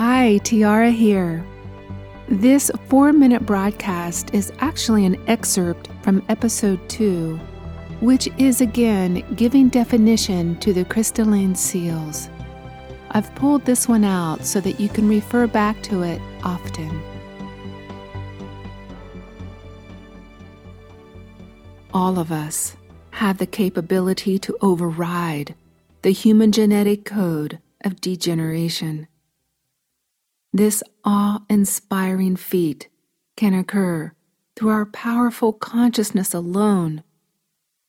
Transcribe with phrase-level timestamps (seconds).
[0.00, 1.44] Hi, Tiara here.
[2.28, 7.36] This four minute broadcast is actually an excerpt from episode two,
[8.00, 12.30] which is again giving definition to the crystalline seals.
[13.10, 17.02] I've pulled this one out so that you can refer back to it often.
[21.92, 22.76] All of us
[23.10, 25.56] have the capability to override
[26.02, 29.08] the human genetic code of degeneration.
[30.58, 32.88] This awe inspiring feat
[33.36, 34.10] can occur
[34.56, 37.04] through our powerful consciousness alone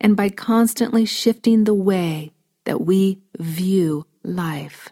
[0.00, 2.32] and by constantly shifting the way
[2.64, 4.88] that we view life.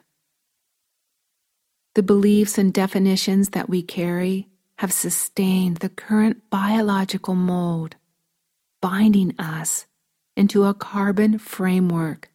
[1.96, 4.46] The beliefs and definitions that we carry
[4.79, 7.96] have sustained the current biological mold,
[8.80, 9.87] binding us
[10.37, 12.30] into a carbon framework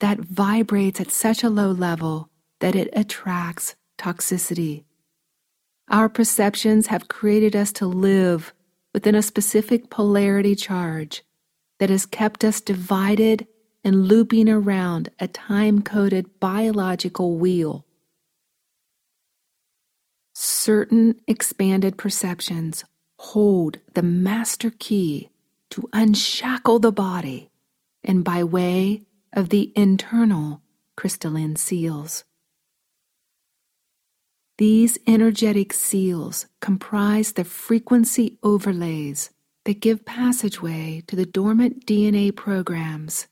[0.00, 2.30] that vibrates at such a low level
[2.60, 4.84] that it attracts toxicity.
[5.88, 8.52] Our perceptions have created us to live
[8.92, 11.22] within a specific polarity charge
[11.78, 13.46] that has kept us divided
[13.84, 17.84] and looping around a time coded biological wheel.
[20.34, 22.84] Certain expanded perceptions
[23.18, 25.30] hold the master key
[25.70, 27.50] to unshackle the body
[28.02, 30.62] and by way of the internal
[30.96, 32.24] crystalline seals.
[34.58, 39.30] These energetic seals comprise the frequency overlays
[39.66, 43.26] that give passageway to the dormant DNA programs.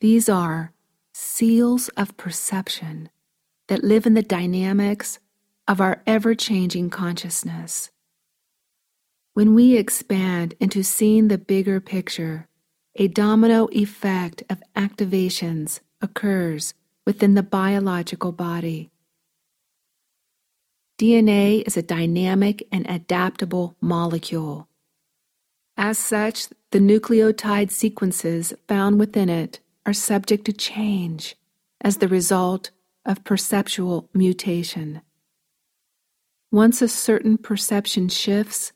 [0.00, 0.72] These are
[1.14, 3.10] seals of perception
[3.68, 5.20] that live in the dynamics
[5.68, 7.90] of our ever changing consciousness.
[9.34, 12.48] When we expand into seeing the bigger picture,
[12.96, 16.74] a domino effect of activations occurs
[17.06, 18.91] within the biological body.
[21.02, 24.68] DNA is a dynamic and adaptable molecule.
[25.76, 31.34] As such, the nucleotide sequences found within it are subject to change
[31.80, 32.70] as the result
[33.04, 35.02] of perceptual mutation.
[36.52, 38.70] Once a certain perception shifts,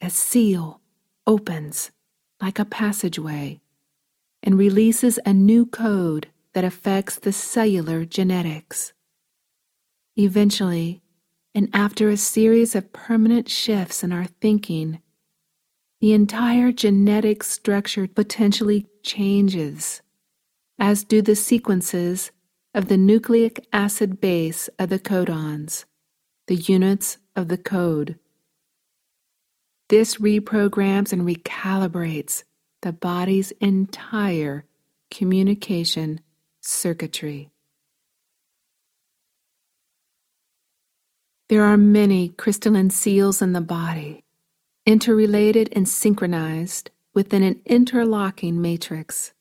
[0.00, 0.80] a seal
[1.24, 1.92] opens
[2.42, 3.60] like a passageway
[4.42, 8.92] and releases a new code that affects the cellular genetics.
[10.16, 11.00] Eventually,
[11.54, 15.00] and after a series of permanent shifts in our thinking,
[16.00, 20.00] the entire genetic structure potentially changes,
[20.78, 22.30] as do the sequences
[22.74, 25.84] of the nucleic acid base of the codons,
[26.46, 28.18] the units of the code.
[29.88, 32.44] This reprograms and recalibrates
[32.82, 34.64] the body's entire
[35.10, 36.20] communication
[36.60, 37.50] circuitry.
[41.50, 44.22] There are many crystalline seals in the body,
[44.86, 49.32] interrelated and synchronized within an interlocking matrix.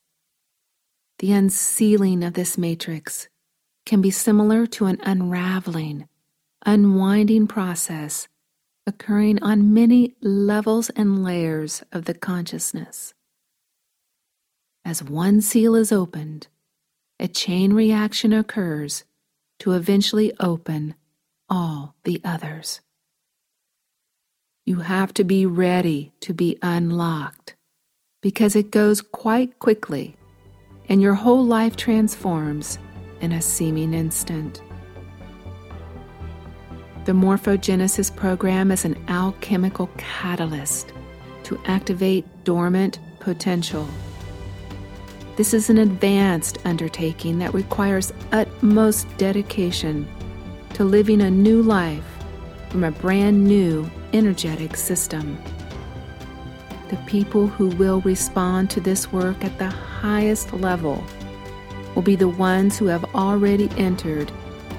[1.20, 3.30] The unsealing of this matrix
[3.86, 6.10] can be similar to an unraveling,
[6.66, 8.28] unwinding process
[8.88, 13.14] occurring on many levels and layers of the consciousness.
[14.84, 16.48] As one seal is opened,
[17.20, 19.04] a chain reaction occurs
[19.60, 20.96] to eventually open
[22.10, 22.82] the others.
[24.66, 27.56] You have to be ready to be unlocked
[28.24, 30.16] because it goes quite quickly
[30.90, 32.80] and your whole life transforms
[33.22, 34.60] in a seeming instant.
[37.06, 40.92] The Morphogenesis program is an alchemical catalyst
[41.44, 43.88] to activate dormant potential.
[45.36, 50.08] This is an advanced undertaking that requires utmost dedication
[50.74, 52.06] to living a new life
[52.70, 55.38] from a brand new energetic system.
[56.90, 61.04] The people who will respond to this work at the highest level
[61.96, 64.32] will be the ones who have already entered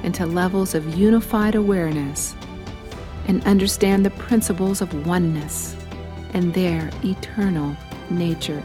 [0.02, 2.34] into levels of unified awareness
[3.26, 5.76] and understand the principles of oneness
[6.32, 7.76] and their eternal
[8.08, 8.62] nature.